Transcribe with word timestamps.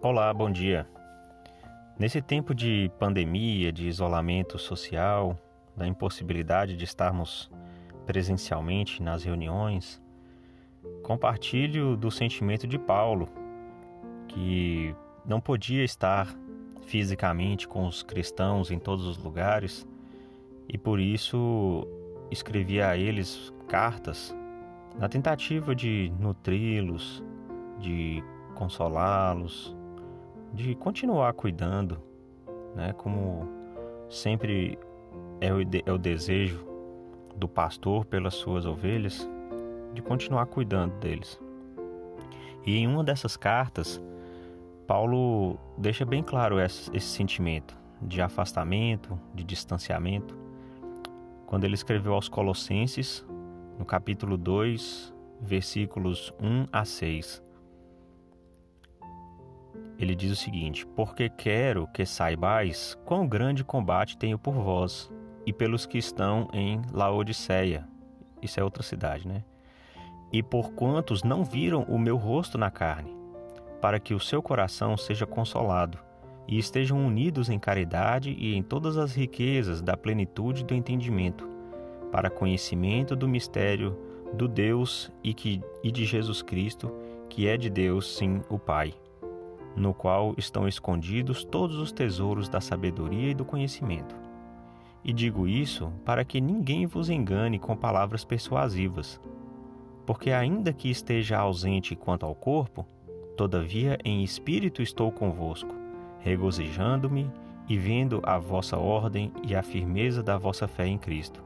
Olá, 0.00 0.32
bom 0.32 0.48
dia. 0.48 0.88
Nesse 1.98 2.22
tempo 2.22 2.54
de 2.54 2.88
pandemia, 3.00 3.72
de 3.72 3.88
isolamento 3.88 4.56
social, 4.56 5.36
da 5.76 5.88
impossibilidade 5.88 6.76
de 6.76 6.84
estarmos 6.84 7.50
presencialmente 8.06 9.02
nas 9.02 9.24
reuniões, 9.24 10.00
compartilho 11.02 11.96
do 11.96 12.12
sentimento 12.12 12.64
de 12.64 12.78
Paulo, 12.78 13.28
que 14.28 14.94
não 15.26 15.40
podia 15.40 15.82
estar 15.82 16.32
fisicamente 16.86 17.66
com 17.66 17.84
os 17.84 18.00
cristãos 18.04 18.70
em 18.70 18.78
todos 18.78 19.04
os 19.04 19.18
lugares 19.18 19.84
e 20.68 20.78
por 20.78 21.00
isso 21.00 21.84
escrevia 22.30 22.88
a 22.88 22.96
eles 22.96 23.52
cartas 23.66 24.32
na 24.96 25.08
tentativa 25.08 25.74
de 25.74 26.12
nutri-los, 26.20 27.20
de 27.80 28.22
consolá-los, 28.54 29.76
de 30.52 30.74
continuar 30.74 31.32
cuidando, 31.34 32.02
né? 32.74 32.92
Como 32.94 33.48
sempre 34.08 34.78
é 35.40 35.52
o, 35.52 35.58
é 35.60 35.92
o 35.92 35.98
desejo 35.98 36.66
do 37.36 37.48
pastor 37.48 38.04
pelas 38.04 38.34
suas 38.34 38.66
ovelhas, 38.66 39.28
de 39.94 40.02
continuar 40.02 40.46
cuidando 40.46 40.98
deles. 40.98 41.40
E 42.66 42.76
em 42.76 42.86
uma 42.86 43.04
dessas 43.04 43.36
cartas, 43.36 44.02
Paulo 44.86 45.58
deixa 45.76 46.04
bem 46.04 46.22
claro 46.22 46.58
esse, 46.60 46.90
esse 46.94 47.06
sentimento 47.06 47.76
de 48.00 48.20
afastamento, 48.20 49.18
de 49.34 49.44
distanciamento, 49.44 50.36
quando 51.46 51.64
ele 51.64 51.74
escreveu 51.74 52.14
aos 52.14 52.28
Colossenses, 52.28 53.24
no 53.78 53.84
capítulo 53.84 54.36
2, 54.36 55.14
versículos 55.40 56.32
1 56.40 56.66
a 56.72 56.84
6 56.84 57.47
ele 59.98 60.14
diz 60.14 60.30
o 60.30 60.36
seguinte: 60.36 60.86
Porque 60.86 61.28
quero 61.28 61.88
que 61.88 62.06
saibais 62.06 62.96
quão 63.04 63.26
grande 63.26 63.64
combate 63.64 64.16
tenho 64.16 64.38
por 64.38 64.54
vós 64.54 65.10
e 65.44 65.52
pelos 65.52 65.84
que 65.84 65.98
estão 65.98 66.48
em 66.52 66.80
Laodiceia. 66.92 67.86
Isso 68.40 68.60
é 68.60 68.64
outra 68.64 68.82
cidade, 68.82 69.26
né? 69.26 69.42
E 70.32 70.42
por 70.42 70.72
quantos 70.72 71.24
não 71.24 71.42
viram 71.42 71.82
o 71.84 71.98
meu 71.98 72.16
rosto 72.16 72.56
na 72.56 72.70
carne, 72.70 73.16
para 73.80 73.98
que 73.98 74.14
o 74.14 74.20
seu 74.20 74.40
coração 74.40 74.96
seja 74.96 75.26
consolado 75.26 75.98
e 76.46 76.58
estejam 76.58 77.04
unidos 77.04 77.48
em 77.48 77.58
caridade 77.58 78.30
e 78.38 78.54
em 78.54 78.62
todas 78.62 78.96
as 78.96 79.14
riquezas 79.14 79.82
da 79.82 79.96
plenitude 79.96 80.64
do 80.64 80.74
entendimento, 80.74 81.48
para 82.12 82.30
conhecimento 82.30 83.16
do 83.16 83.26
mistério 83.26 83.98
do 84.32 84.46
Deus 84.46 85.10
e, 85.24 85.34
que, 85.34 85.60
e 85.82 85.90
de 85.90 86.04
Jesus 86.04 86.40
Cristo, 86.42 86.92
que 87.28 87.48
é 87.48 87.56
de 87.56 87.68
Deus, 87.68 88.16
sim, 88.16 88.42
o 88.48 88.58
Pai 88.58 88.94
no 89.76 89.94
qual 89.94 90.34
estão 90.36 90.66
escondidos 90.66 91.44
todos 91.44 91.76
os 91.76 91.92
tesouros 91.92 92.48
da 92.48 92.60
sabedoria 92.60 93.30
e 93.30 93.34
do 93.34 93.44
conhecimento. 93.44 94.14
E 95.04 95.12
digo 95.12 95.46
isso 95.46 95.92
para 96.04 96.24
que 96.24 96.40
ninguém 96.40 96.86
vos 96.86 97.08
engane 97.08 97.58
com 97.58 97.76
palavras 97.76 98.24
persuasivas. 98.24 99.20
Porque, 100.04 100.30
ainda 100.30 100.72
que 100.72 100.90
esteja 100.90 101.38
ausente 101.38 101.94
quanto 101.94 102.26
ao 102.26 102.34
corpo, 102.34 102.86
todavia 103.36 103.98
em 104.04 104.24
espírito 104.24 104.82
estou 104.82 105.12
convosco, 105.12 105.74
regozijando-me 106.20 107.30
e 107.68 107.76
vendo 107.76 108.20
a 108.24 108.38
vossa 108.38 108.78
ordem 108.78 109.30
e 109.46 109.54
a 109.54 109.62
firmeza 109.62 110.22
da 110.22 110.38
vossa 110.38 110.66
fé 110.66 110.86
em 110.86 110.98
Cristo. 110.98 111.44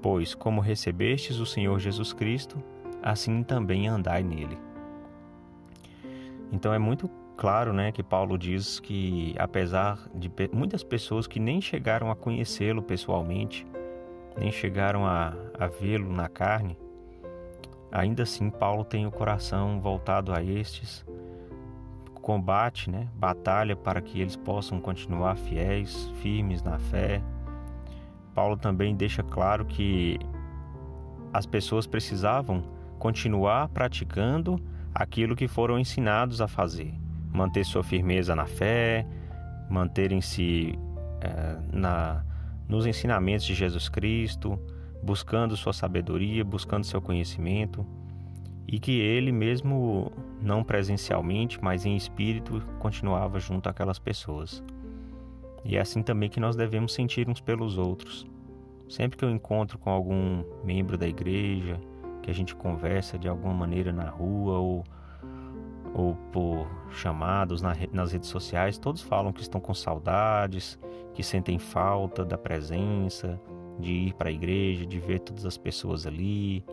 Pois, 0.00 0.34
como 0.34 0.60
recebestes 0.60 1.38
o 1.38 1.46
Senhor 1.46 1.78
Jesus 1.78 2.12
Cristo, 2.12 2.62
assim 3.02 3.42
também 3.42 3.88
andai 3.88 4.22
nele. 4.22 4.58
Então 6.52 6.72
é 6.74 6.78
muito 6.78 7.10
claro, 7.36 7.72
né, 7.72 7.92
que 7.92 8.02
Paulo 8.02 8.38
diz 8.38 8.80
que 8.80 9.34
apesar 9.38 9.98
de 10.14 10.30
muitas 10.52 10.82
pessoas 10.82 11.26
que 11.26 11.40
nem 11.40 11.60
chegaram 11.60 12.10
a 12.10 12.16
conhecê-lo 12.16 12.82
pessoalmente, 12.82 13.66
nem 14.38 14.50
chegaram 14.50 15.06
a, 15.06 15.34
a 15.58 15.66
vê-lo 15.66 16.12
na 16.12 16.28
carne, 16.28 16.78
ainda 17.90 18.22
assim 18.22 18.50
Paulo 18.50 18.84
tem 18.84 19.06
o 19.06 19.10
coração 19.10 19.80
voltado 19.80 20.32
a 20.32 20.42
estes, 20.42 21.04
combate, 22.20 22.88
né, 22.88 23.08
batalha 23.14 23.74
para 23.74 24.00
que 24.00 24.20
eles 24.20 24.36
possam 24.36 24.80
continuar 24.80 25.36
fiéis, 25.36 26.08
firmes 26.22 26.62
na 26.62 26.78
fé. 26.78 27.20
Paulo 28.34 28.56
também 28.56 28.94
deixa 28.94 29.22
claro 29.22 29.64
que 29.64 30.18
as 31.32 31.44
pessoas 31.44 31.86
precisavam 31.86 32.62
continuar 32.98 33.68
praticando 33.68 34.60
aquilo 34.94 35.34
que 35.34 35.48
foram 35.48 35.78
ensinados 35.78 36.40
a 36.40 36.46
fazer 36.46 36.94
manter 37.32 37.64
sua 37.64 37.82
firmeza 37.82 38.36
na 38.36 38.46
fé, 38.46 39.06
manterem-se 39.70 40.78
é, 41.20 41.58
na, 41.72 42.24
nos 42.68 42.86
ensinamentos 42.86 43.46
de 43.46 43.54
Jesus 43.54 43.88
Cristo, 43.88 44.58
buscando 45.02 45.56
sua 45.56 45.72
sabedoria, 45.72 46.44
buscando 46.44 46.84
seu 46.84 47.00
conhecimento, 47.00 47.86
e 48.68 48.78
que 48.78 49.00
ele 49.00 49.32
mesmo, 49.32 50.12
não 50.40 50.62
presencialmente, 50.62 51.58
mas 51.62 51.84
em 51.84 51.96
espírito, 51.96 52.62
continuava 52.78 53.40
junto 53.40 53.68
àquelas 53.68 53.98
pessoas. 53.98 54.62
E 55.64 55.76
é 55.76 55.80
assim 55.80 56.02
também 56.02 56.28
que 56.28 56.40
nós 56.40 56.56
devemos 56.56 56.92
sentir 56.92 57.28
uns 57.28 57.40
pelos 57.40 57.78
outros. 57.78 58.26
Sempre 58.88 59.16
que 59.16 59.24
eu 59.24 59.30
encontro 59.30 59.78
com 59.78 59.90
algum 59.90 60.44
membro 60.64 60.98
da 60.98 61.06
igreja, 61.06 61.80
que 62.22 62.30
a 62.30 62.34
gente 62.34 62.54
conversa 62.54 63.18
de 63.18 63.28
alguma 63.28 63.54
maneira 63.54 63.92
na 63.92 64.08
rua 64.08 64.58
ou 64.58 64.84
ou 65.94 66.14
por 66.32 66.66
chamados 66.90 67.60
nas 67.60 68.12
redes 68.12 68.28
sociais, 68.28 68.78
todos 68.78 69.02
falam 69.02 69.32
que 69.32 69.42
estão 69.42 69.60
com 69.60 69.74
saudades, 69.74 70.78
que 71.12 71.22
sentem 71.22 71.58
falta 71.58 72.24
da 72.24 72.38
presença, 72.38 73.40
de 73.78 73.92
ir 73.92 74.14
para 74.14 74.28
a 74.28 74.32
igreja, 74.32 74.86
de 74.86 74.98
ver 74.98 75.20
todas 75.20 75.44
as 75.44 75.58
pessoas 75.58 76.06
ali 76.06 76.64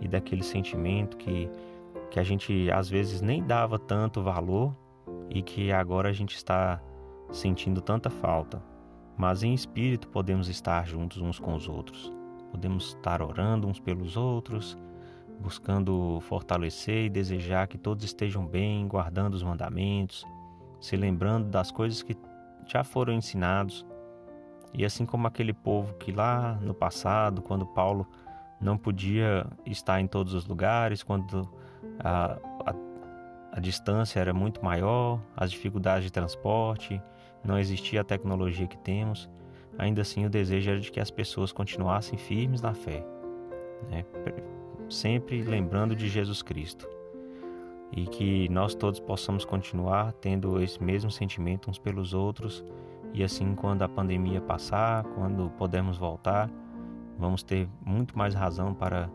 e 0.00 0.08
daquele 0.08 0.42
sentimento 0.42 1.16
que, 1.16 1.50
que 2.10 2.20
a 2.20 2.22
gente 2.22 2.70
às 2.70 2.88
vezes 2.88 3.20
nem 3.20 3.42
dava 3.42 3.78
tanto 3.78 4.22
valor 4.22 4.74
e 5.28 5.42
que 5.42 5.72
agora 5.72 6.08
a 6.08 6.12
gente 6.12 6.36
está 6.36 6.80
sentindo 7.30 7.80
tanta 7.80 8.10
falta. 8.10 8.62
Mas 9.16 9.42
em 9.42 9.52
espírito 9.52 10.08
podemos 10.08 10.48
estar 10.48 10.86
juntos 10.86 11.20
uns 11.20 11.40
com 11.40 11.54
os 11.54 11.68
outros, 11.68 12.12
podemos 12.52 12.88
estar 12.94 13.20
orando 13.20 13.66
uns 13.66 13.80
pelos 13.80 14.16
outros 14.16 14.78
buscando 15.40 16.20
fortalecer 16.22 17.04
e 17.04 17.08
desejar 17.08 17.68
que 17.68 17.78
todos 17.78 18.04
estejam 18.04 18.46
bem, 18.46 18.86
guardando 18.88 19.34
os 19.34 19.42
mandamentos, 19.42 20.24
se 20.80 20.96
lembrando 20.96 21.48
das 21.48 21.70
coisas 21.70 22.02
que 22.02 22.16
já 22.66 22.84
foram 22.84 23.12
ensinados. 23.12 23.86
E 24.74 24.84
assim 24.84 25.06
como 25.06 25.26
aquele 25.26 25.52
povo 25.52 25.94
que 25.94 26.12
lá 26.12 26.58
no 26.60 26.74
passado, 26.74 27.40
quando 27.40 27.66
Paulo 27.66 28.06
não 28.60 28.76
podia 28.76 29.46
estar 29.64 30.00
em 30.00 30.06
todos 30.06 30.34
os 30.34 30.46
lugares, 30.46 31.02
quando 31.02 31.48
a, 32.00 32.38
a, 32.66 32.74
a 33.52 33.60
distância 33.60 34.20
era 34.20 34.34
muito 34.34 34.62
maior, 34.64 35.20
as 35.36 35.50
dificuldades 35.50 36.04
de 36.04 36.12
transporte, 36.12 37.00
não 37.44 37.58
existia 37.58 38.00
a 38.00 38.04
tecnologia 38.04 38.66
que 38.66 38.76
temos, 38.78 39.30
ainda 39.78 40.02
assim 40.02 40.26
o 40.26 40.30
desejo 40.30 40.70
era 40.70 40.80
de 40.80 40.90
que 40.90 41.00
as 41.00 41.10
pessoas 41.10 41.52
continuassem 41.52 42.18
firmes 42.18 42.60
na 42.60 42.74
fé. 42.74 43.04
Né? 43.88 44.04
Sempre 44.88 45.42
lembrando 45.42 45.94
de 45.94 46.08
Jesus 46.08 46.42
Cristo. 46.42 46.88
E 47.90 48.06
que 48.06 48.48
nós 48.50 48.74
todos 48.74 49.00
possamos 49.00 49.44
continuar 49.44 50.12
tendo 50.12 50.60
esse 50.60 50.82
mesmo 50.82 51.10
sentimento 51.10 51.70
uns 51.70 51.78
pelos 51.78 52.12
outros, 52.12 52.64
e 53.14 53.24
assim, 53.24 53.54
quando 53.54 53.82
a 53.82 53.88
pandemia 53.88 54.40
passar, 54.40 55.04
quando 55.14 55.50
pudermos 55.50 55.96
voltar, 55.96 56.50
vamos 57.18 57.42
ter 57.42 57.68
muito 57.84 58.16
mais 58.16 58.34
razão 58.34 58.74
para 58.74 59.10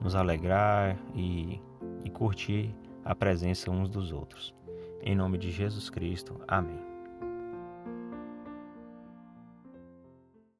nos 0.00 0.14
alegrar 0.14 0.98
e, 1.14 1.60
e 2.04 2.10
curtir 2.10 2.74
a 3.04 3.14
presença 3.14 3.70
uns 3.70 3.88
dos 3.88 4.12
outros. 4.12 4.54
Em 5.02 5.14
nome 5.14 5.38
de 5.38 5.50
Jesus 5.50 5.88
Cristo. 5.88 6.40
Amém. 6.48 6.85